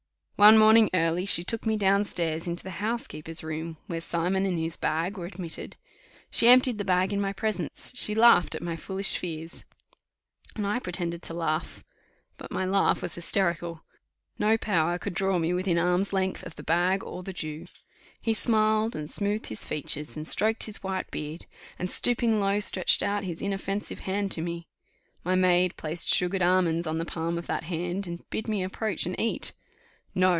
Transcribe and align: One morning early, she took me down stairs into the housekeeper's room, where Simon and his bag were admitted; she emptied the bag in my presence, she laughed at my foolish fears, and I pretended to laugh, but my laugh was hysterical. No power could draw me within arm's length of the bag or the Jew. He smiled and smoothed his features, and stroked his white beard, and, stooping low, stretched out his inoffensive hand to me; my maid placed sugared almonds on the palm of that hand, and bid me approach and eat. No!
One 0.37 0.57
morning 0.57 0.89
early, 0.95 1.27
she 1.27 1.43
took 1.43 1.67
me 1.67 1.77
down 1.77 2.03
stairs 2.03 2.47
into 2.47 2.63
the 2.63 2.79
housekeeper's 2.81 3.43
room, 3.43 3.77
where 3.85 4.01
Simon 4.01 4.43
and 4.43 4.57
his 4.57 4.75
bag 4.75 5.15
were 5.15 5.27
admitted; 5.27 5.77
she 6.31 6.47
emptied 6.47 6.79
the 6.79 6.83
bag 6.83 7.13
in 7.13 7.21
my 7.21 7.31
presence, 7.31 7.91
she 7.93 8.15
laughed 8.15 8.55
at 8.55 8.63
my 8.63 8.75
foolish 8.75 9.15
fears, 9.17 9.65
and 10.55 10.65
I 10.65 10.79
pretended 10.79 11.21
to 11.21 11.35
laugh, 11.35 11.83
but 12.37 12.51
my 12.51 12.65
laugh 12.65 13.03
was 13.03 13.13
hysterical. 13.13 13.83
No 14.39 14.57
power 14.57 14.97
could 14.97 15.13
draw 15.13 15.37
me 15.37 15.53
within 15.53 15.77
arm's 15.77 16.11
length 16.11 16.41
of 16.41 16.55
the 16.55 16.63
bag 16.63 17.03
or 17.03 17.21
the 17.21 17.33
Jew. 17.33 17.67
He 18.19 18.33
smiled 18.33 18.95
and 18.95 19.11
smoothed 19.11 19.45
his 19.49 19.63
features, 19.63 20.17
and 20.17 20.27
stroked 20.27 20.63
his 20.63 20.81
white 20.81 21.11
beard, 21.11 21.45
and, 21.77 21.91
stooping 21.91 22.39
low, 22.39 22.59
stretched 22.61 23.03
out 23.03 23.25
his 23.25 23.43
inoffensive 23.43 23.99
hand 23.99 24.31
to 24.31 24.41
me; 24.41 24.67
my 25.23 25.35
maid 25.35 25.77
placed 25.77 26.09
sugared 26.09 26.41
almonds 26.41 26.87
on 26.87 26.97
the 26.97 27.05
palm 27.05 27.37
of 27.37 27.45
that 27.45 27.65
hand, 27.65 28.07
and 28.07 28.27
bid 28.31 28.47
me 28.47 28.63
approach 28.63 29.05
and 29.05 29.15
eat. 29.19 29.53
No! 30.13 30.29